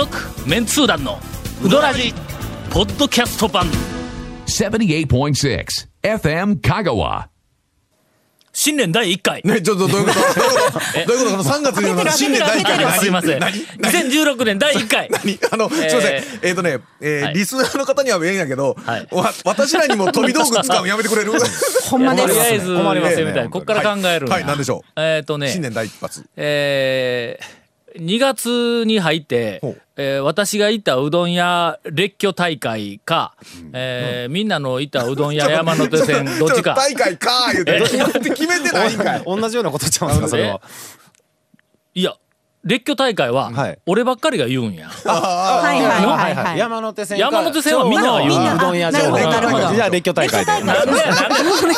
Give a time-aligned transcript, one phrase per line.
[0.00, 0.16] 続
[0.48, 1.18] メンツー団の
[1.62, 2.14] ウドラジ
[2.70, 3.66] ポッドキャスト版。
[4.46, 5.66] 78.6
[6.02, 7.26] FM Kagawa.
[8.50, 9.42] 新年第1回。
[9.44, 11.04] ね、ちょっとどういうこと？
[11.06, 11.44] どういうこと？
[11.44, 12.98] この3月にの新年第1回。
[12.98, 13.40] すいません。
[13.40, 15.10] 何？2016年第1回。
[15.10, 15.38] 何？
[15.52, 16.24] あの、すいません。
[16.40, 17.34] えっ、とね、えーはい。
[17.34, 19.06] リスナーの方には言えんやけど、はい。
[19.10, 21.32] わ私らにも飛び道具使うのやめてくれる？
[21.90, 22.28] ほんまです。
[22.28, 23.50] とりあえず困りますねみたいな。
[23.50, 24.40] こっから考えるはい。
[24.40, 25.00] はい何でしょう？
[25.00, 26.24] えっ、とね新年第一発。
[26.38, 27.59] えー、
[27.96, 29.60] 2月に入って
[29.96, 33.34] えー私が行ったうどん屋列挙大会か、
[33.72, 36.74] えーみんなの行ったうどん屋山手線 どっちか。
[36.74, 39.22] 大会かー言うて、 決まって決めてないんかい。
[39.24, 40.60] 同じようなことちゃうんですかそれは。
[41.94, 42.14] いや
[42.62, 46.58] 列挙大会ははい俺ばっかりが言うんや、 はいはいはいはい。
[46.58, 50.64] 山手線か山手線はみんなが言ううどん屋情報じゃあ列挙大会で。
[50.66, 51.28] なんでやな
[51.64, 51.74] んで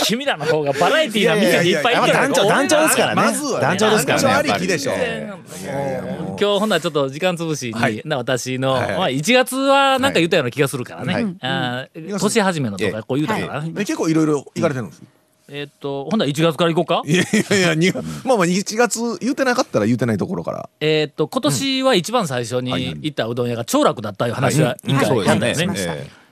[0.00, 3.22] 君らの方がバラエティーな店にいっぱい行ってるやっぱ団長団長ですからね。
[3.22, 4.28] まずはね団長ですからね。
[4.28, 4.92] ありりきでしょ。
[4.92, 15.02] 今日ほんならちょっと時間潰しに、はいな私の、まあ、1月はなんか言ったような気がするからね、はいあー年始めのとかこう言うたからね、ね結構いろいろ行かれてるんです。
[15.50, 17.08] えーっとほんなら1月から行こうか？
[17.10, 17.90] いやいやいや、に
[18.24, 20.68] まあまあ1月言うてなかったら言うてないところから。
[20.80, 25.74] えーっと今年は一番最初に行ったうどん屋が長楽だったいう話は一回やったよね、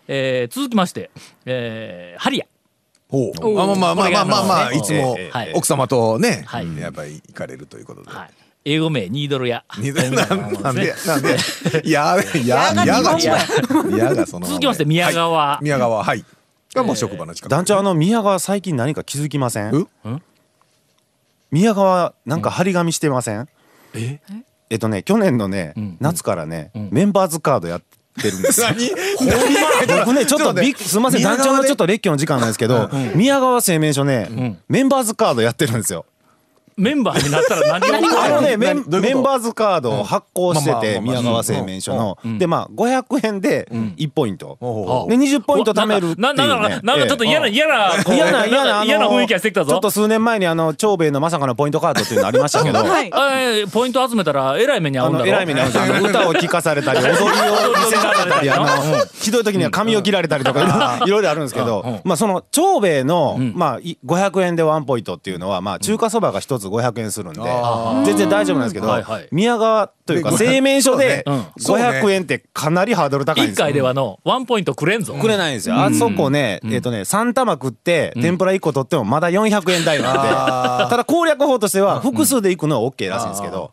[0.08, 0.48] ええ。
[0.50, 1.10] ー続きまして、
[1.46, 2.46] えー、ハリア
[3.08, 3.54] ほう。
[3.54, 5.16] まあまあまあまあまあいつも
[5.54, 8.10] 奥様とねはい、やっぱり行かれるということで。
[8.10, 8.30] はい、
[8.64, 9.64] 英語名ニードル屋。
[9.78, 11.36] んなんでなんで。
[11.84, 15.30] い やややがその続きまして宮川。
[15.30, 15.64] はい。
[15.64, 16.24] 宮川はい
[16.74, 19.74] がもう職場の近く団長あの宮川最近何か気づきません？
[19.74, 19.88] う？
[21.50, 23.48] 宮川なんか張り紙してません？
[23.94, 24.20] え？
[24.70, 24.74] え？
[24.76, 25.96] っとね去年のねん。
[26.00, 27.82] 夏からねメンバーズカードやっ
[28.20, 28.66] てるんですよ。
[29.20, 30.00] 何？
[30.04, 36.04] 僕ねちょっとびっすみません団長のちょっと列挙の時間なんですけど宮川製麺所ねメンバーズカードやってるんですよ。
[36.76, 41.00] メンバーになったら何をあのねメンメンバーズカードを発行しててまあまあまあまあ。
[41.00, 42.38] 宮川製麺所の。
[42.38, 44.58] でまあ500円で1ポイント。
[44.60, 45.10] ほうほう。
[45.10, 49.70] で20ポイント貯めるっていうななんかねなんかちょっと嫌なええ嫌な嫌な嫌な嫌な雰囲気がしてきたぞ。
[49.70, 52.78] ちょっと数年前にあの長兵衛のまさかのポイントカードっていうのありましたけど。
[52.84, 53.06] はい。
[53.06, 55.24] えーポイント集めたらえらい目に遭あうんだろ。
[55.24, 57.26] の偉い目に遭うんですあの歌を聴かされたり踊りを見
[57.88, 58.66] せられたりあの
[59.20, 62.00] ひどい時には髪を切られたりとかいろいろあるんですけど。
[62.04, 67.40] まあその長兵衛のまあい500円でワンポイントっていうのはまあ中華そばが一つ500円するんで
[68.04, 69.28] 全然大丈夫なんですけどはいはい。
[69.32, 71.24] 宮川というかで製麺所で
[71.58, 71.84] そうね。
[71.84, 73.66] 500円ってかなりハードル高いんですよ。
[73.66, 75.14] 一回ではのワンポイントくれんぞ。
[75.14, 75.56] くれないん。
[75.56, 75.76] ですよ。
[75.76, 80.28] あそこね、えっとね、3玉食って、天ぷら1個取ってもまだ400円台なんで、
[80.90, 83.72] ただ攻略法としては、複数で行くのは OK らしいんですけど、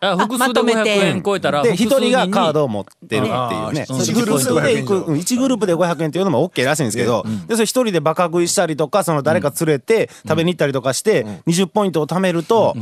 [0.00, 0.80] あ複数でまとめて。
[0.80, 5.18] 500円超えたらで、1複数人がカードをを持ってるっていうね、うん複数で行く、うん。
[5.18, 12.76] 1グループで500円っていうのも OK らしいんですけど、で、それ1人でバカ食いしたりとか、その誰か連れて食べに行ったりとかして、20ポイントを貯めると、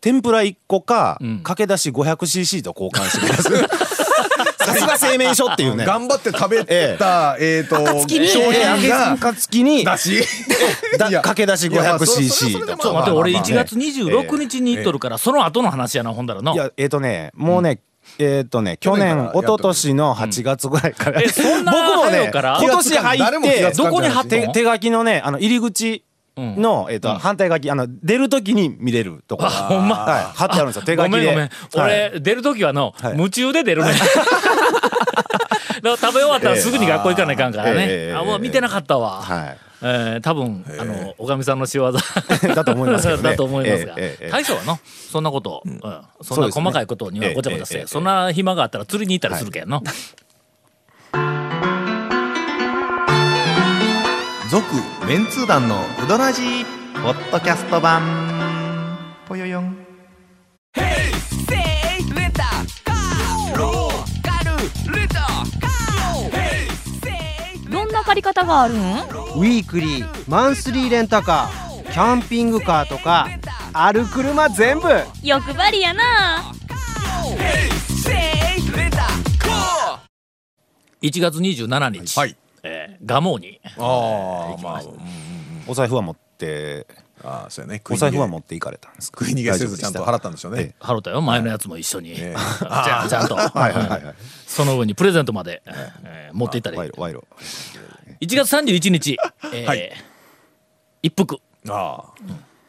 [0.00, 3.68] 天ぷら1個か、駆け出し 500cc と交換してください。
[4.64, 5.84] さすが製麺所っていうね。
[5.86, 6.64] 頑張って食べ
[6.96, 8.28] たえっと暁に。
[8.28, 9.12] 商品が。
[9.12, 9.84] 暁に。
[9.84, 10.22] だし
[10.98, 16.52] だいや駆け出しいやまあそそ 500cc それでもちょっと待って俺まあまあ1月26日に行っとるからその後の話やなほんだらな。
[16.52, 17.80] いやえっ、とねもうね、
[18.18, 26.04] えっ、とね去年一昨年の8月ぐらいから、えそんな僕もね今年入ってどこに貼っ手手書きのねあの入り口
[26.36, 29.96] の、えっ、と、反対書きあの出る時に見れるところほんま？
[29.96, 30.82] はい、貼ってあるんですよ。
[30.82, 31.10] 手書きで。
[31.10, 31.38] ごめんごめん。
[31.38, 32.10] はい。
[32.10, 33.12] 俺出る時はのはい。
[33.16, 39.22] 夢中で出るね だから食べ終わったらすぐに学校行かないかんからえねえあもう見てなかったわ。
[39.22, 39.58] はい。
[39.82, 41.92] えー多分あのおかみさんの仕業。
[41.92, 43.22] だと思いますけどね。
[43.30, 43.94] だと思いますが。
[43.98, 45.80] ええええ大将はのそんなことうん。
[46.22, 49.82] そんな細かいことにはごちゃごちゃしええええてそんな暇があったら釣りに行ったりするけんの
[54.54, 54.66] 続
[55.08, 56.64] メンツー団のウドラジー
[57.02, 58.96] ポッドキャスト版。
[59.26, 59.76] ぽよよん。
[67.68, 68.78] どんな借り方があるん？
[68.78, 73.28] ウィークリーマンスリーレンタカーキャンピングカーとか
[73.72, 74.86] ある車全部。
[75.24, 76.52] 欲張りやな。
[81.02, 82.16] 1月27日。
[82.16, 82.36] はい
[83.00, 84.82] えー蒲生にああまあ
[85.66, 86.86] お財布は持って
[87.22, 87.80] ああそうやね。
[87.88, 89.24] お財布は持っていかれたんですか？
[89.24, 90.74] 食い逃げせずちゃんと払ったんでしょうね。
[90.78, 91.22] 払ったよ。
[91.22, 92.10] 前のやつも一緒に。
[92.12, 92.36] ええ。
[92.60, 93.34] ちゃちゃんと。
[93.38, 94.14] はいはいはいはい。
[94.46, 95.62] その上にプレゼントまで
[96.04, 97.24] えー持っていったり賄賂賄賂
[98.20, 99.16] 1月31日
[99.52, 99.92] えーはい。
[101.02, 101.38] 一服。
[101.70, 102.12] ああ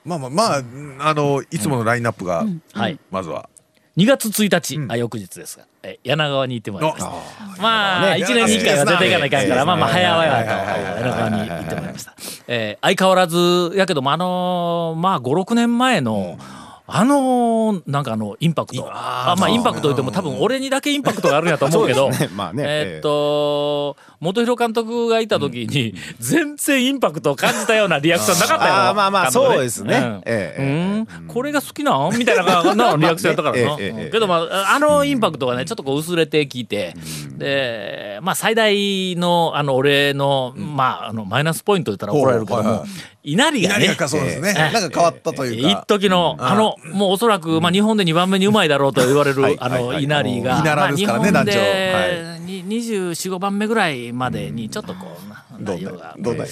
[0.06, 0.62] まあまあまあ
[1.10, 2.98] あのいつものラインナップがはい。
[3.12, 3.50] まずは
[3.98, 4.50] 2月1
[4.88, 7.62] 日、あ翌日ですが、え柳川に行ってまいりました。
[7.62, 8.26] まあ、ね。
[8.26, 11.00] 1年に1回は絶対行かないかんから、まあまあ早々と。
[11.00, 12.14] 柳川に行ってまいりました、
[12.48, 16.38] えー相変わらずやけどもあのーまあ56年前の、
[16.88, 18.88] あのーなんかあのインパクト。
[18.92, 22.30] あまあインパクト言っても多分俺にだけインパクトがあるんやと思うけど ね。
[22.36, 28.74] まあねえーっと元弘監督がいた時に全然インパクトを感じたようなリアクションなかったよ。
[28.74, 29.98] あーまあまあそうですね。
[29.98, 30.22] うん。
[30.26, 31.28] ええうん。
[31.28, 32.18] これが好きなん？
[32.18, 33.62] みたいななリアクションやったからな。
[33.80, 34.10] ええええええ。
[34.12, 36.94] けどまああのインパクトがねちょっとこう薄れてきて
[37.38, 42.90] でまあ最大のあの俺のまああのマイナスポイント言ったら怒られるけどもはいはい
[43.26, 43.96] 稲荷がね。
[44.08, 44.54] そうですね。
[44.56, 44.72] ええ。
[44.72, 45.86] なんか変わったという一か。
[45.88, 50.60] 時のあのもうおそらくまあ日本で2番目にうまいだろうと言われるあの稲荷が。
[50.60, 55.98] 稲荷ですからねまあ日本団長でに24、5番目ぐらいまでにちょっとこうなどう内容が。
[55.98, 56.22] だい？
[56.22, 56.48] どうだい？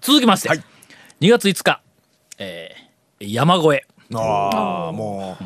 [0.00, 0.48] 続きまして。
[0.48, 0.62] はい。
[1.20, 1.80] 2月5日。
[2.38, 2.86] えー
[3.18, 3.86] 山越え。
[4.14, 5.44] ああ、もう、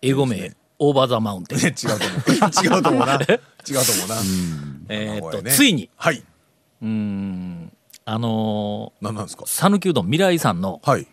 [0.00, 1.58] 英語名オーバーザマウンテン。
[1.58, 2.30] ね違うと思う。
[2.76, 3.14] 違うと思うな。
[3.14, 4.16] 違うと思うな。
[4.90, 5.90] えーっとついに。
[5.96, 6.22] はい。
[6.82, 7.63] うーん
[8.06, 9.44] あの何なんですか？
[9.44, 11.06] ー讃岐うどん未来さんのはい。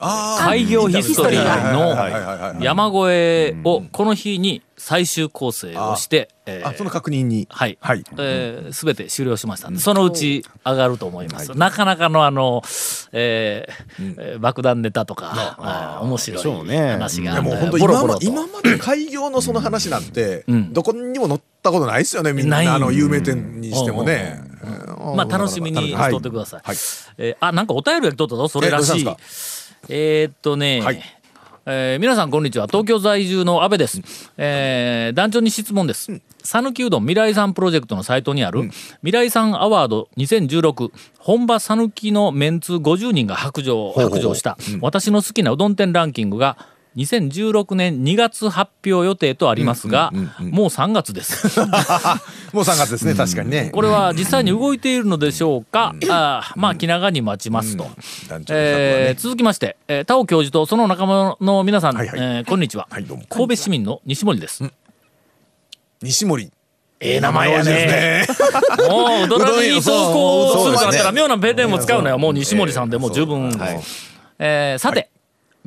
[0.00, 0.44] ああ。
[0.44, 7.48] 開業ヒストリーの山越えをこの日に最終構成をして、えーあ、その確認に。
[7.50, 8.04] はい、はい。
[8.16, 11.52] えー、全て終了しましたんで、そのうち上がると思います。
[11.58, 12.62] なかなかのあの、
[13.10, 16.76] えーえー爆弾ネタとか、あー面白そうね。
[16.76, 18.24] い話が、いやもう本当今まボロボロと。
[18.26, 20.72] 今まで開業のその話なんてん。
[20.72, 24.40] どこにも載ったことないですよねみんなあの有名店にしてもね。
[25.16, 26.60] まあ楽しみにしとってください。
[26.62, 26.76] はい。
[27.18, 29.06] えーあ、なんかお便りが来とったぞ、それらしい。
[29.88, 31.02] えーっとね、はい。
[31.66, 32.66] えー皆さんこんにちは。
[32.66, 34.00] 東京在住の阿部です、
[34.36, 36.20] えー団長に質問です。
[36.42, 38.70] 讃岐、うどん未来さんプロジェクトのサイトにある、
[39.00, 46.56] 未来さんアワード2016本場讃岐のメンツ50人が白状白状した、私の好きなうどん店ランキングが
[46.98, 50.10] 2016年2月発表予定とありますが、
[50.40, 51.60] もう3月です。
[52.52, 53.70] もう3月ですね確かにね。
[53.72, 57.88] これは実際に動いているのでしょうか、あーまあ気長に待ちますと。
[58.50, 62.88] えー続きまして、えー、田尾教授とその仲間の皆さん、えーこんにちは、
[63.28, 64.64] 神戸市民の西森です。
[66.02, 66.50] 西森。
[67.00, 67.70] ええ名前やね。
[67.70, 68.88] ですね。
[68.88, 72.18] もう うどらに投稿するとなったら妙なペンネーム使うのよ。
[72.18, 73.52] もう西森さんでもう十分。
[74.40, 75.08] えーさて、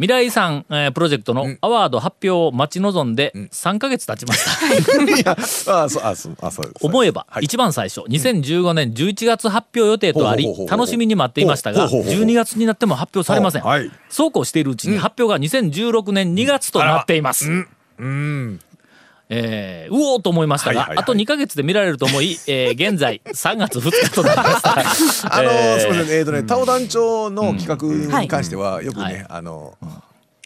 [0.02, 5.14] 未来さん、えープロジェクトのアワード発表を待ち望んで3ヶ月経ちました。
[5.14, 5.20] い。
[5.24, 6.84] やあそうあそうあそうです。
[6.84, 7.44] 思えば、はい。
[7.44, 8.02] 一番最初。
[8.02, 13.92] 2015年11月発表予定とあり楽しみに待っていましたがほうほうほうほう12月になっても発表されません、はい。
[14.10, 17.52] そうこうしているうちに発表が2016年2月となっています、
[18.00, 18.60] うん。
[19.34, 21.04] えーうおーと思いましたが、はいはいはい。
[21.04, 24.78] あと2ヶ月で見られると思い、えー現在3月2日となりました
[25.34, 26.18] あのえーすみません。
[26.18, 27.66] えっとねタオ団長の企
[28.12, 29.14] 画に関してはよくはい。
[29.14, 29.78] ねあの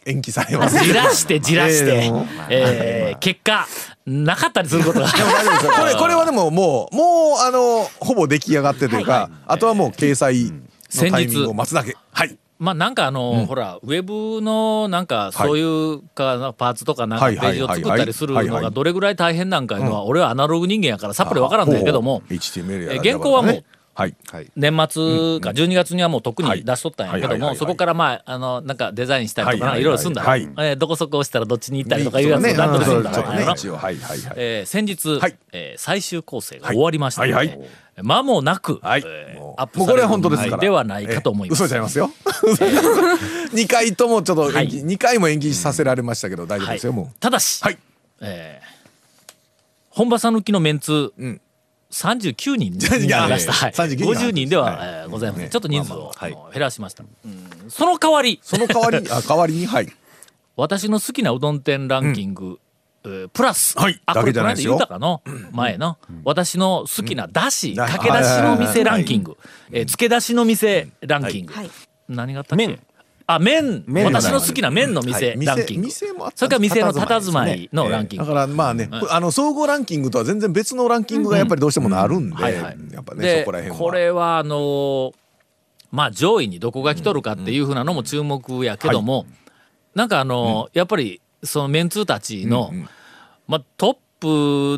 [0.06, 0.78] 延期されます。
[0.84, 3.66] じらしてじらして、えーえー結果
[4.06, 10.52] なかったりすることが これこれはでももうもうあのほぼ出来上がってというか、あとはもう掲載
[10.94, 11.96] のタイミングを待つだけ。
[12.12, 12.36] はい。
[12.58, 23.64] まあなんかあの、ほらウェブのなんかそういうかパーツとかなんかページを作ったりするのがどれぐらい大変なんかいうのは俺はアナログ人間やからさっぱりわからんだけどもえ原稿はもう
[23.96, 24.14] はい。
[24.56, 29.82] 年末か12月にはもう特に出しとったんやけどもそこからまああのなんかデザインしたりとかはい。
[29.82, 29.92] ろい。
[29.94, 30.20] ろすんだ。
[30.22, 30.42] ろはい。
[30.42, 33.02] えーどこそこ押したらどっちに行ったりとかいうやつをね段取りするん。
[33.04, 33.10] だ。
[34.36, 35.36] えー先日、はい。
[35.52, 37.28] えー最終構成が終わりましたの
[38.02, 40.58] 間もなく、はいえーもうアップもうこれはされる本当ですから。
[40.58, 41.62] ではないかと思います。
[41.62, 42.10] ええ嘘ちゃいますよ。
[43.52, 47.20] 二回ともちょっと延期、はい二回も延期させられましたけど大丈夫ですよ、はいもう。
[47.20, 47.78] ただし、はい。
[48.20, 48.76] えー
[49.90, 51.40] 本場讃岐のメンツ、ん
[51.90, 52.78] 39人に
[53.08, 53.52] なりました。
[53.54, 55.44] はい39人50人では、はいえーございません。
[55.46, 57.02] ねちょっと人数を、まあまあ減らしました。
[57.24, 59.88] うんその代わり、その代わりあ代わりにはい。
[60.56, 62.65] 私の好きなうどん店ランキング、えー
[63.32, 64.00] プラス、はい。
[64.06, 64.72] あ、これこの間だけじゃないですよ。
[64.72, 65.22] 言うたかの、
[65.52, 67.76] 前の、私の好きなだし、うん。
[67.76, 69.36] かけだしの店ランキング、
[69.70, 71.70] えー漬けだしの店ランキング、はい。
[72.08, 72.66] 何があったっけ？
[72.66, 72.80] 麺。
[73.26, 73.84] あ、麺。
[74.04, 75.44] 私の好きな麺の店はい。
[75.44, 75.86] ランキング。
[75.86, 78.26] 店店もあったそれから店の佇まいのええランキング。
[78.26, 85.12] だからまあね、あの総合ランキングとは全然別のランキングがやっぱりどうしてもなるんで、やっぱねでそこら辺はこれはあのー
[85.90, 89.26] まあ上位にどこが来とるかっていうふうなのも注目やけども、
[89.94, 92.72] なんかあのーやっぱりそのメンツーたちの、
[93.46, 93.96] まあトッ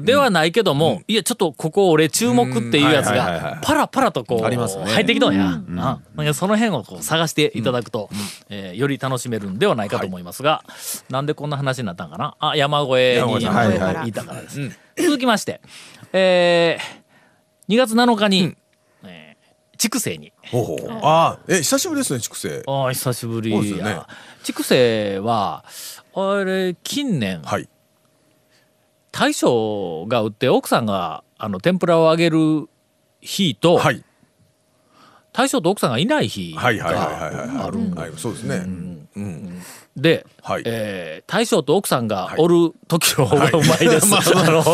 [0.00, 6.34] プではないけども、いやちょっとここ俺注目っていうやつがパラパラとこう入ってきとんや、うん。
[6.34, 8.10] その辺をこう探していただくと、
[8.48, 10.64] えーより楽しめるんではないかと思いますが、
[11.08, 12.36] なんでこんな話になったんかな？
[12.40, 14.60] あ山越えにいたからです、
[14.96, 15.60] 続きまして、
[16.12, 18.56] えー、2月7日に、
[19.04, 19.38] えー
[19.78, 20.32] 筑西に。
[20.50, 20.90] ほうほう。
[21.04, 22.64] ああえ久しぶりですね筑西。
[22.66, 23.52] ああ久しぶり。
[24.42, 25.64] 筑西は
[26.16, 27.68] あれ近年はい
[29.18, 32.68] 大将が売って奥さんがあの天ぷらを揚げる
[33.20, 34.04] 日と、はい。
[35.32, 37.66] 大将と奥さんがいない日はいはいはいがはいはい。
[37.66, 38.64] あるんはいそうですね、
[39.96, 40.62] で、はい。
[40.66, 43.88] えー大将と奥さんがおる時の方がうまい。
[43.88, 44.64] です、 あの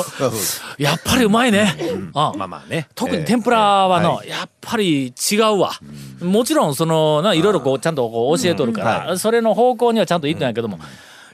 [0.76, 2.10] やっぱりうまいね、うん。
[2.12, 2.88] まあまあね。
[2.94, 5.72] 特に天ぷらはの、やっぱり違うわ、
[6.20, 10.78] もちろんそのないろいろこうちゃんとこう教えとるから、それの方向にはちゃんと言ってないけども、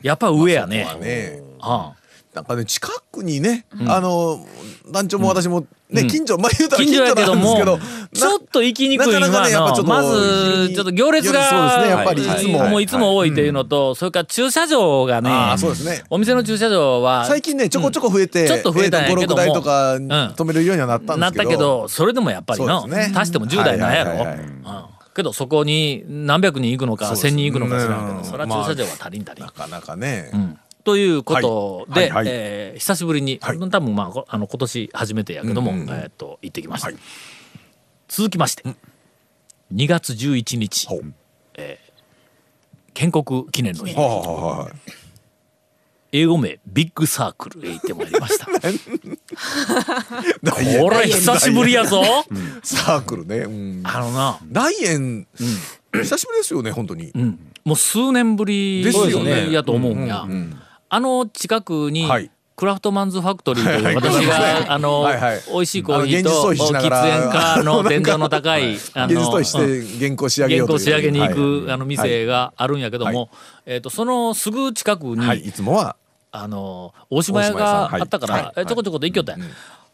[0.00, 1.42] やっぱ上やね、ね。
[1.60, 1.94] あ
[2.34, 4.46] なんかね近くにね、あの
[4.92, 7.78] 団長も私もね、近所まあ言うたら近所なんですけど
[8.12, 9.18] ちょっと行きにくいの。
[9.18, 12.40] なかなかはねやっぱちょっとのまずちょっと行列がそうですねやっぱりいはい。
[12.40, 12.68] つも。
[12.68, 12.86] もうい。
[12.86, 16.04] つも多いっていうのと、それから駐車場がねあーそうですね。
[16.08, 20.06] お店の駐車場は最近ねちょこちょこ増えて、ちょっと増えたんやけどもえーと5 6台とかん。
[20.34, 23.12] 止めるようにはなったんでなっすけど、たけどそれでもやっぱりの、ね。
[23.12, 24.64] 足しても10台なんやろ、はいはいはいはいうん。
[25.16, 29.46] けどそこに何百人行くのかそうです1000人行くのか知らんけど、うんそれは駐車場は足りん足りん。
[29.46, 29.50] な。
[29.50, 30.58] かなかね、うん
[30.90, 32.10] ということで、はい。
[32.10, 32.26] はいはい。
[32.28, 33.58] えー久しぶりに、はい。
[33.58, 35.94] 多分まあこあの今年初めてやけども、うんうんうん。
[35.94, 36.96] えー、と行ってきました、はい。
[38.08, 38.64] 続きまして、
[39.74, 40.88] 2月11日。
[40.88, 41.14] ほう。
[42.94, 43.94] 建国記念の日。
[46.12, 48.46] 英語名ビッグサークルへ行ってまいりました。
[50.50, 50.58] こ
[50.90, 52.02] れ久しぶりやぞ。
[52.64, 55.28] サークルね、うん、あのな、大円、
[55.92, 59.52] 久しぶりですよね本当に、うん、もう数年ぶりですよね。
[59.52, 62.30] やと思うんや、うんうんあの近くに、はい。
[62.56, 65.08] クラフトマンズファクトリーというはい私はいがあの
[65.50, 69.30] 美味しいコーヒーと 喫煙家の天井の高いあの原
[70.18, 71.72] 稿仕上げに行く、はい。
[71.72, 73.28] あの店があるんやけども、はい。
[73.64, 75.96] えー、とそのすぐ近くに、はい、いつもは
[76.32, 79.46] あの大島屋があったから、ちょこちょこと行きよったんや、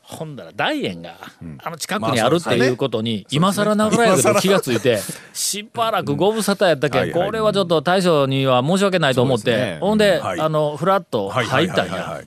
[0.08, 1.16] ほんだら大円が、
[1.58, 5.00] あの近くにあるっていうことに、今更ながらやけど気がついて
[5.32, 10.40] しばらくご無沙汰やったけん、これはちょっと大将には申し訳ないと思って、ほんで、はい。
[10.40, 12.22] あのフラッと入ったんや。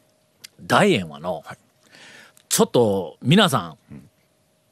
[0.62, 1.44] 大円はの、
[2.50, 4.02] ちょっと皆さん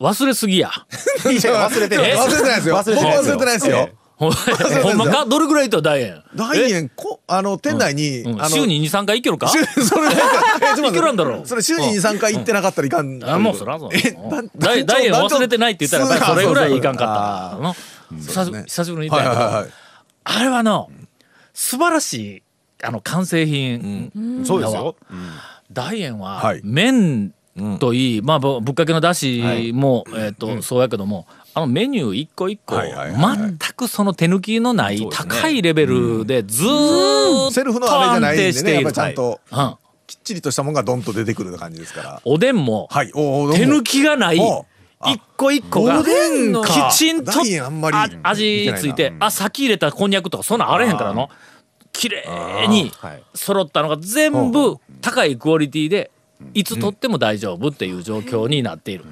[0.02, 0.70] 忘れすぎや。
[1.24, 2.76] 忘れてないですよ。
[2.76, 3.04] 忘れて
[3.46, 3.90] ないですよ、
[4.84, 5.26] ほんまか？
[5.26, 9.48] どれぐらい行った大円大円こあの店内に、うんあの週に23回行けるか？
[9.48, 10.22] 週 それなんか
[10.62, 10.88] えちょっと待って。
[10.90, 11.48] いけるんだろう。
[11.48, 13.90] それ週に23回行ってなかったらいかん、あもうそらそう。
[13.94, 14.18] え
[14.58, 17.76] 大大円忘れてないって言ったらそれぐらいいかんかあったの
[18.20, 18.64] 久しね。
[18.66, 19.72] 久しぶりに行ったんやけど、はいはいはい
[20.30, 20.90] あれはの
[21.54, 22.44] 素晴らしい
[22.84, 24.12] あの完成品、
[24.46, 24.96] そうですよ。
[25.72, 26.62] 大円ははい。
[26.64, 27.34] 麺
[27.80, 39.76] といい、まあぶぶっかけのだしも、えっ、と、そうやけどもあのメニュー一個一個、全くその手抜きのない高いレベルでずーっセルフのと安定しているりちゃんとうん。
[40.08, 42.22] きっちりとしたもんがドンと出てくる感じですから。
[42.24, 43.12] おでんもはい。
[43.12, 46.90] 手抜きがない一個一個がおでんか。
[46.92, 51.30] きちんと大円あんまりあ味ついてあ先入れたこんにゃくとかそんなんあれへんからの
[51.92, 53.24] 綺麗にはい。
[53.34, 56.10] 揃ったのが全部高いクオリティで
[56.54, 59.06] いつ取っても大丈夫っていう状況になっている。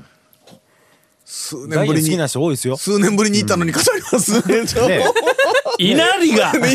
[1.23, 2.17] 数年ぶりに。
[2.17, 2.77] な人多いですよ。
[2.77, 4.01] 数年ぶりに行ったのに語り。
[4.11, 5.03] ま すねちょね
[5.79, 6.51] 稲荷が。
[6.53, 6.69] 俺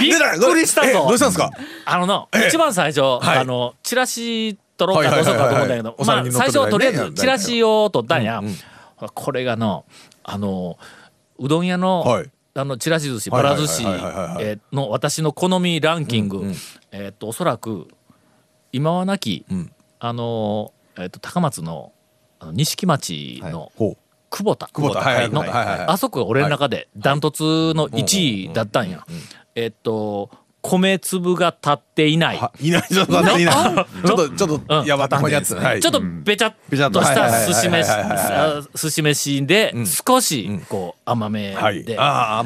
[0.00, 1.50] びっくりしたえどぞうしたんですか？
[1.84, 3.38] あのな一番最初はい。
[3.38, 8.42] あのチラシ取ろうかどうしようかと思ったんだけどまあ最初はとりあえずチラシを取ったんや。
[9.14, 9.84] これがの
[10.24, 10.78] あの
[11.38, 12.30] うどん屋のはい。
[12.58, 13.84] あのちらし寿司ばら寿司
[14.72, 16.50] の私の好みランキング、
[16.90, 17.86] えーっとおそらく
[18.72, 19.72] 今はなき、ん。
[19.98, 21.92] あのえーっと高松の
[22.38, 23.96] あの錦町のほう。
[24.30, 24.68] 久保田。
[24.72, 25.00] 久保田。
[25.00, 25.78] はいはいのはいはいはい。
[25.86, 27.42] あそこが俺の中でダントツ
[27.74, 29.06] の1位だったんや。
[29.54, 30.30] えーっと
[30.68, 32.36] 米粒が立っていない。
[32.36, 34.60] はいいないちょっとちょっとちょっうん。
[34.66, 35.54] とやばたんやつ。
[35.54, 35.80] はい。
[35.80, 36.54] ちょっとべちゃっ
[36.90, 37.46] ととした。
[37.46, 37.88] 寿司飯
[38.74, 39.74] 寿司飯で
[40.06, 41.84] 少しこう甘めはい。
[41.84, 42.38] で、ああ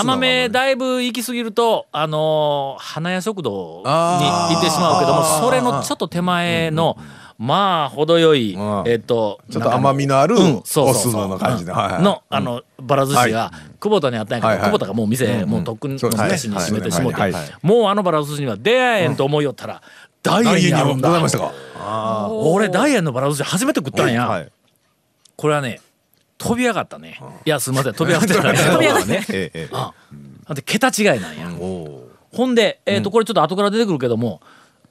[0.00, 6.96] 甘めだいぶ行き過ぎるとあのー花屋食堂に行ってしまうけどもそれのちょっと手前の
[7.38, 11.72] まあ程よいうんえっとちょっと甘みのあるうんお酢の感じで。
[11.72, 16.24] のあのばら寿司が久保田にあったんやけど久保田がもう店もうとっくのそうですね。
[16.28, 19.80] 昔に閉めてしもてもうあのばら寿司には出会えんと思いよったら
[20.20, 22.28] 大大円にあるんだございましたか？
[22.32, 24.50] 俺大円のばら寿司初めて食ったんや、はい。
[25.36, 25.80] これはね
[26.38, 27.20] 飛び上がったね。
[27.44, 29.24] いやすみません飛び上がってない 飛び上がったね。
[29.28, 34.40] で桁違いなんや、ほんで、えーとこれちょっと後から出てくるけども、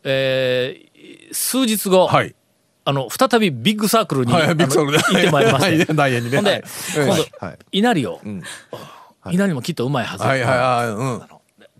[0.05, 0.87] えー
[1.33, 2.33] 数日後、はい
[2.89, 6.37] あの再びビッグサークルに、はいビッグサークル行ってまいりまして、はい大円にね。
[6.37, 6.61] ほんで、はい。
[6.61, 7.57] 今度、はい。
[7.73, 8.41] 稲荷を、ん。
[9.29, 11.21] 稲荷もきっとうまいはず、はいはいはいうん。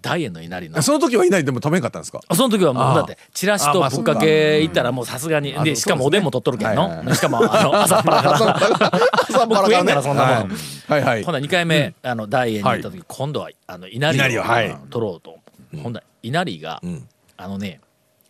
[0.02, 0.82] 大円の稲荷の。
[0.82, 2.20] その時はいないでも食べんかったんですか？
[2.34, 9.46] その時はもうだってチラシとぶっかけ行ったらもうさすがにでしかもおでんも取っとるけんの、しかもあの朝っぱらから。
[9.46, 10.52] もう食えんからそんなもん、
[10.90, 11.02] はい。
[11.02, 14.44] はいほんなら2回目、あの大円に行った時、今度はあの稲荷を
[14.90, 15.38] 取ろうと、
[15.82, 17.08] ほんなら稲荷が、ん。
[17.38, 17.80] あのね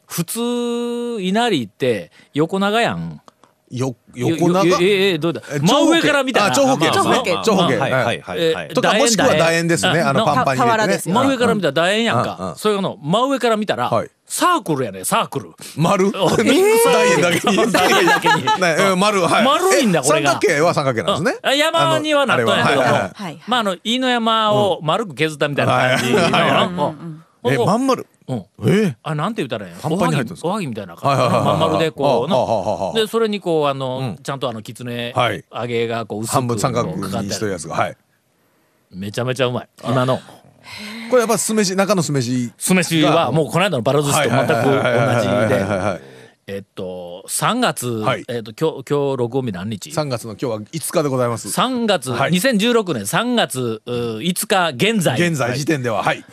[0.07, 3.21] 普通稲荷って横長やん。
[3.69, 4.63] よ横長？
[4.81, 5.41] ええどうだ？
[5.51, 6.89] え真上から見たらあ長方形。
[6.89, 7.41] 長方形。
[7.43, 7.77] 長方形。
[7.77, 8.21] はいはい。
[8.21, 8.69] はいえはい。
[8.69, 9.67] とかもしくは楕円。
[9.67, 9.99] ですね。
[9.99, 11.13] あのパンパンに入れてね。
[11.13, 12.55] 真上から見たら楕円やんうんうかん。
[12.55, 14.09] それの真上から見たらはい。
[14.25, 15.51] サークルやねサークル。
[15.75, 16.07] 丸？
[16.15, 17.57] お 楕円だけに。
[17.57, 17.71] 楕円
[18.05, 18.45] だけに。
[18.95, 19.43] 丸はい。
[19.45, 20.31] 丸いんだえこれが。
[20.31, 21.39] 三角形は三角形なんですね。
[21.43, 23.01] あ山にはなっとんやけども、あのあれははい。
[23.01, 26.13] はいはいまああの飯野山を丸く削ったみたいな感じ
[27.45, 28.05] えまん丸。
[28.27, 28.45] うん。
[28.65, 28.95] え？
[29.03, 29.81] あなんて言ったらいいんや。
[29.81, 30.47] パンパンに入ってるんですか？
[30.47, 31.45] おはぎおはぎみたいなはい感じはいはいはい。
[31.45, 37.97] まん丸でこうのでそれにこうあの、うんちゃんとあのきつねはい揚げがこう薄く半分三角にしてあるやつがはい
[38.91, 40.19] めちゃめちゃうまい今の
[41.09, 46.01] これやっぱ酢飯中の酢飯酢飯はもうこの間のバラ寿司と全く同じはいはいはいはいではいはい
[46.47, 56.23] えっと3月、はいえっと今日今日録音日何日3月の今日は5日でございます3月、はい2016年3月う5日現在現在時点でははい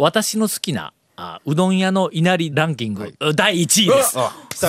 [0.00, 4.16] 私の好きなあうどん屋のいなりランキング、う第1位です。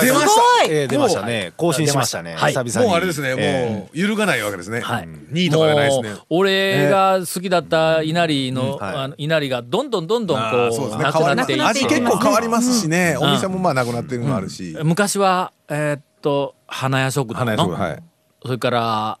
[0.04, 0.28] 出まし
[0.68, 1.54] えー出ましたね。
[1.56, 2.34] 更新しましたね。
[2.34, 2.52] はい。
[2.54, 2.88] た久々に。
[2.90, 3.34] もうあれですね。
[3.38, 4.80] えもう揺るがないわけですね。
[4.80, 6.10] はい、2位とかじゃないですね。
[6.10, 8.96] もう俺が好きだったいなりの,、はい。
[8.96, 11.04] あのいなりがどんどんどんどんこううね。
[11.10, 11.64] 変わりなっていって。
[11.64, 13.16] 味結構変わりますしね。
[13.18, 14.76] お店もまあなくなってるのもあるし。
[14.82, 17.34] 昔はえーっと花屋食堂。
[17.36, 18.02] 花屋の食堂はい。
[18.44, 19.18] それから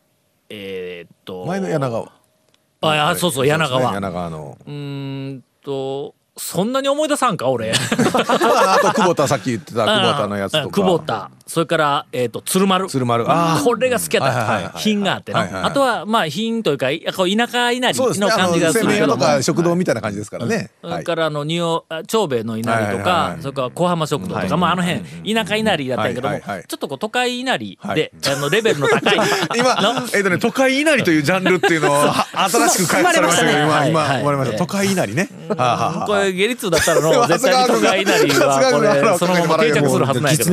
[0.50, 2.12] えーっと前の柳川。
[2.82, 3.94] あそうそう柳川。
[3.94, 4.58] 柳川の。
[4.66, 4.72] うー
[5.36, 7.72] んとそんなに思い出さんか俺。
[7.72, 10.64] ま ああと久保田さっき言ってた久保田のやつとか。
[10.64, 12.86] うん久保田それからえーっと鶴丸。
[12.88, 13.24] 鶴丸。
[13.28, 14.78] あこれが好きやった。
[14.78, 15.40] 品があってな。
[15.40, 15.70] はいはいはい。
[15.70, 20.70] あとはまあ品というかいやこう田舎稲荷の感じがするけどもか食堂みたいな感じですからね。
[20.82, 20.92] はい。
[20.92, 23.42] それからあの仁王あ長兵衛の稲荷とはいはいかはい。
[23.42, 26.64] それから小浜食堂とかまああの辺田舎稲荷だったんやけどもはいはいはい。
[26.66, 27.96] ちょっとこう都会稲荷はい。
[27.96, 29.16] であのレベルの高い
[29.56, 29.76] 今
[30.14, 34.08] えっとね都会稲荷というジャンルっていうのをは新しく開発されましたけど今今はい。
[34.08, 34.18] はい。
[34.20, 34.58] 生まれました。
[34.58, 35.28] 都会稲荷ね。
[35.48, 40.50] これ下律だったらの長絶対に都会稲荷はこれそのまま定着するはずなんやけど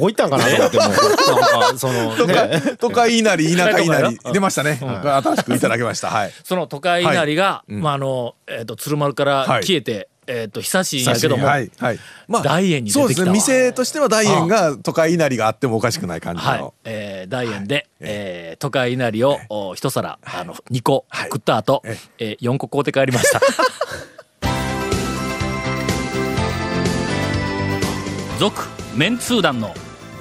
[0.00, 0.88] こ行ったんかなと思ってもう。
[0.88, 4.32] なんかその都ね会都会稲荷田舎稲荷うん。
[4.32, 4.78] 出ましたね。
[4.80, 6.08] 新しくいただきました。
[6.08, 6.32] はい。
[6.44, 11.98] その都会稲荷がまああのえっと鶴丸から消えてえっと久しいんやけどもはいはい。
[12.28, 13.30] まあ大円に出そうですね。
[13.30, 16.60] 店としては大円が都会稲荷があってもおかしくない感じはい。
[16.60, 18.60] の、えー、大円で、えー。
[18.60, 23.40] 都会稲荷をお一皿あの2個食った後、ええー、4個買うて帰りました。
[28.40, 28.56] 続
[28.96, 29.74] メンツー団の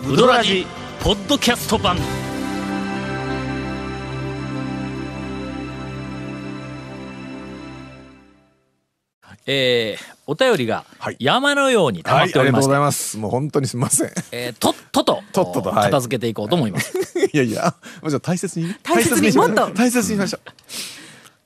[0.08, 0.66] ウドラジ
[1.02, 1.98] ポッドキャスト版
[9.46, 13.18] えー、お便りがはい山のように溜まはい、っておりまして、ありがとうございます。
[13.18, 14.12] もう本当にすみません。
[14.32, 16.94] えー、とっとととっととはい片付けていこうと思います。
[17.34, 18.80] いやいや、もうちょっと大切にね。
[18.84, 20.52] 大切にしましょうもっと大切にしましょう。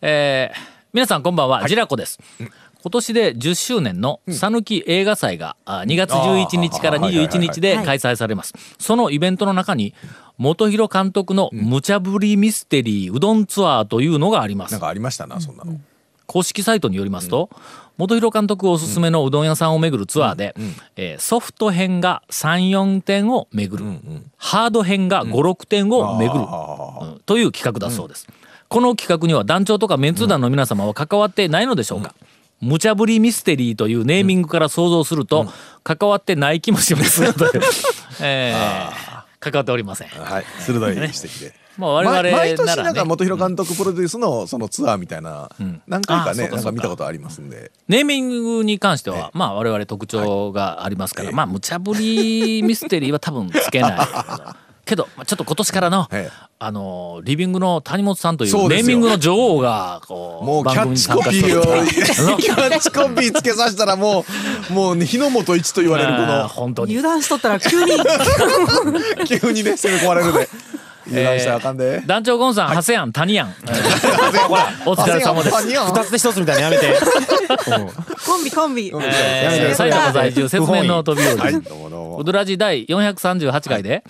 [0.01, 2.19] えー皆さんこんばんは、ジラコです。
[2.83, 8.53] 今年で10周年の讃岐映画祭があ2月11日から21日で開催されます。
[8.77, 9.93] そのイベントの中に、
[10.37, 14.73] 元弘監督の無茶ぶりミステリーうどんツアーというのがあります。
[14.73, 14.81] なん。
[14.81, 15.79] かありましたな、そんなの。
[16.25, 17.49] 公式サイトによりますと、
[17.97, 20.53] 元弘監督おすすめのうどん屋さんを巡るツアーで、
[20.97, 23.91] えーソフト編が34点を巡る、
[24.35, 27.21] ハード編が56点を巡る、うん。
[27.25, 28.27] という企画だそうです、
[28.67, 32.13] この企画には団長とかメンツー団の皆様は関わってないのでしょうか、
[32.63, 35.47] 無茶ぶりミステリーというネーミングから想像すると、
[35.83, 37.33] 関わってない気もしますが、
[38.21, 40.07] えー関わっておりません。
[40.07, 41.53] はい、鋭い指摘で。
[41.77, 42.83] まあ我々ならね。
[42.83, 45.49] なんか元弘監督プロデュースのそのツアーみたいな、
[45.87, 47.71] 何回かね、なんか見たことありますんで。
[47.89, 53.97] ネーミングに関しては、まあ我々特徴がありますから、まあ無茶ぶりミステリーは多分つけない。
[54.85, 56.53] けど、まあ、ちょっと今年からの、ええ。
[56.59, 61.63] あのリビングの谷本さんというネーミングの女王がこうもうキャッチコピーを、
[62.37, 64.23] キャッチコピーつけさせたらも
[64.69, 66.93] う、もうね、日の本一と言われるこの、本当に。
[66.97, 67.91] 油断しとったら急に。
[69.27, 70.49] 急にね、攻め込まれるで。
[71.07, 72.01] 油断したらあかんで。
[72.05, 75.67] 団長ゴンさん、ハセヤン谷やん、えーお疲れ様です。
[75.67, 76.99] 二つで一つみたいなのやめて。
[78.25, 78.91] コンビコンビ。
[78.95, 82.17] えー、埼玉在住説明の飛び降り、はい、どうもどうも。
[82.19, 82.23] ウ。
[82.23, 84.03] ドラジ第438回で、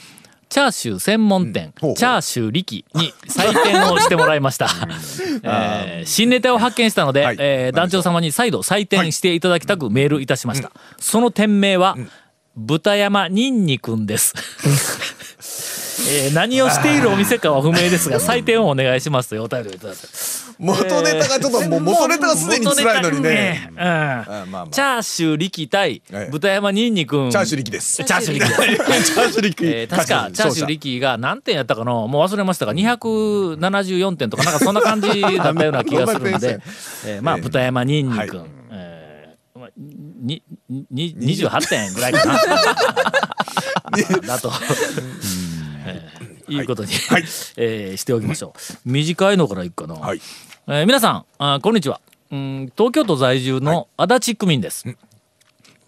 [0.54, 1.96] チャーシュー専門店、ほうほう。
[1.96, 4.68] チャーシュー力に採点をしてもらいました、
[5.42, 7.38] えー新ネタを発見したので、はい。
[7.40, 11.98] えー団長様に再度採点していただきたくメールいたしました、その店名は、
[12.56, 14.36] 豚山ニンニくんです
[16.02, 20.02] えー何をしているお店かは不明ですが 採点をお願いしますというお便りをいただいて
[20.60, 23.70] 元ネタがちょっと、もう元ネタがすでに辛いのにね。
[23.74, 28.04] チャーシュー力対ええ豚山ニンニくんチャーシュー力です。
[28.04, 29.66] チャーシュー力ですチャーシュー力。
[29.66, 36.60] えー確かチャーシュー力が何点やったかのもう忘れましたが274点とかなんかそんな感じだったような気がするんで、
[37.06, 38.50] えーまあ豚山にんにくん、はい。
[39.78, 42.40] にに28点ぐらいかな。
[44.26, 44.52] だと
[46.62, 46.64] い。
[46.64, 47.24] うことに、はい。
[47.58, 48.90] えーしておきましょう。
[48.90, 50.00] 短いのからいくかな。
[50.00, 50.22] はい。
[50.68, 52.00] えー皆さんあーこんにちは、
[52.32, 54.86] うん、東京都在住の足立区民です、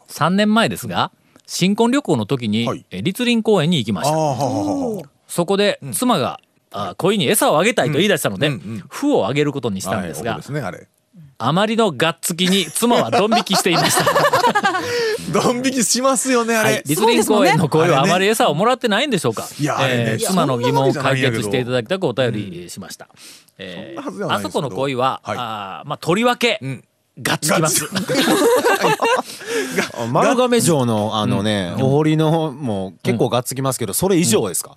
[0.09, 1.11] 3年前ですが
[1.45, 2.85] 新婚旅行の時に、はい。
[2.91, 4.15] えー栗林公園に行きました。
[4.15, 6.39] ああははははそこで妻が、
[6.71, 10.61] あー鯉に餌をあげたいと言い出したので、うんうん麩をあげることにしたんですが、はいすね
[11.37, 14.05] あまりのがっつきに妻はドン引きしていました。
[15.33, 19.47] ドン引きしますよねあれ、はい、栗林公園の鯉はあまり餌をもらってないんでしょうか。
[19.59, 19.77] いや
[20.19, 23.09] 妻の疑問を解決していただきたくお便りしました。
[23.57, 24.59] えそんなはずではないですけど。
[24.59, 25.37] あそこの鯉は、はい。
[25.37, 26.83] あーまあとりわけ、ん。
[27.21, 27.87] がっつきます。
[30.11, 34.75] 丸亀城のあのね、お堀のもう結構がっつきますけど、それ以上ですか、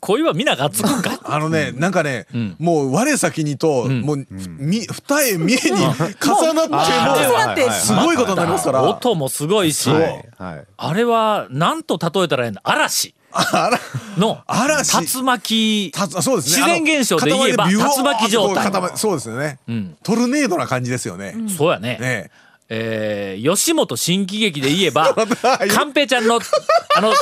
[0.00, 1.20] 鯉は皆がっつくんか。
[1.24, 2.26] あのね、なんかね、
[2.58, 8.82] もう我先にと、もう、み二重三重に重なっても、すごいことになりますから。
[8.82, 10.02] 音もすごいし、はい
[10.38, 10.64] はい。
[10.76, 13.14] あれは何と例えたらいいんだ嵐
[14.16, 15.18] の嵐。
[15.18, 15.92] 竜巻。
[15.94, 16.64] たそうですね。
[16.64, 19.58] 自然現象で言えば竜巻状態そうですよね、
[20.02, 21.36] トルネードな感じですよね。
[21.56, 21.98] そうやね。
[22.00, 22.30] ね
[22.70, 25.14] えー吉本新喜劇で言えば、
[25.74, 26.38] カンペちゃんの、
[26.96, 27.12] あの、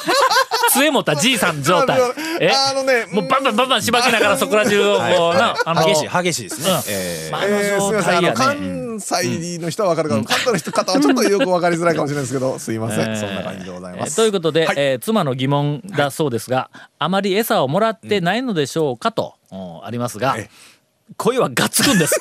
[0.72, 2.00] 杖持ったじいさん状態。
[2.40, 2.50] え？
[2.50, 6.76] あのねもうバンバンバンバンしばきながらそこら中をこうな、あの、激しい激しいですね、うん。
[6.88, 7.80] えー。
[7.80, 13.20] すみません、あの、関西の人はわかるかも、関東の人方はちょっとよくわかりづらいかもしれないですけど、すいません、えー。
[13.20, 14.10] そんな感じでございます。
[14.10, 14.74] えーということで、はい。
[14.78, 20.50] えー妻の疑問だそうですが、あまり餌をもらってないのでしょうかと、うんありますがえ
[21.16, 22.20] 恋はがっつくんです